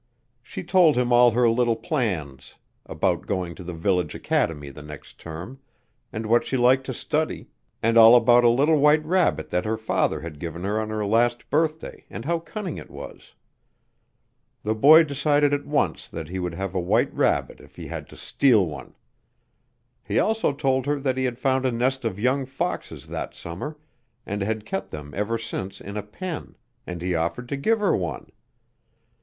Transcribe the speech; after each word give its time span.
She 0.41 0.63
told 0.63 0.97
him 0.97 1.13
all 1.13 1.29
her 1.29 1.47
little 1.47 1.75
plans 1.75 2.55
about 2.87 3.27
going 3.27 3.53
to 3.53 3.63
the 3.63 3.75
village 3.75 4.15
academy 4.15 4.71
the 4.71 4.81
next 4.81 5.19
term, 5.19 5.59
and 6.11 6.25
what 6.25 6.43
she 6.43 6.57
liked 6.57 6.87
to 6.87 6.93
study, 6.95 7.49
and 7.83 7.97
all 7.99 8.15
about 8.15 8.43
a 8.43 8.49
little 8.49 8.79
white 8.79 9.05
rabbit 9.05 9.51
that 9.51 9.63
her 9.63 9.77
father 9.77 10.21
had 10.21 10.39
given 10.39 10.63
her 10.63 10.81
on 10.81 10.89
her 10.89 11.05
last 11.05 11.47
birthday 11.51 12.05
and 12.09 12.25
how 12.25 12.39
cunning 12.39 12.79
it 12.79 12.89
was. 12.89 13.35
The 14.63 14.73
boy 14.73 15.03
decided 15.03 15.53
at 15.53 15.67
once 15.67 16.09
that 16.09 16.29
he 16.29 16.39
would 16.39 16.55
have 16.55 16.73
a 16.73 16.79
white 16.79 17.13
rabbit 17.13 17.59
if 17.61 17.75
he 17.75 17.85
had 17.85 18.09
to 18.09 18.17
steal 18.17 18.65
one. 18.65 18.95
He 20.03 20.17
also 20.17 20.51
told 20.51 20.87
her 20.87 20.99
that 20.99 21.15
he 21.15 21.25
had 21.25 21.37
found 21.37 21.63
a 21.63 21.71
nest 21.71 22.03
of 22.05 22.19
young 22.19 22.47
foxes 22.47 23.05
that 23.09 23.35
summer 23.35 23.77
and 24.25 24.41
had 24.41 24.65
kept 24.65 24.89
them 24.89 25.13
ever 25.15 25.37
since 25.37 25.79
in 25.79 25.95
a 25.95 26.01
pen, 26.01 26.55
and 26.87 27.03
he 27.03 27.13
offered 27.13 27.47
to 27.49 27.55
give 27.55 27.79
her 27.81 27.95
one. 27.95 28.31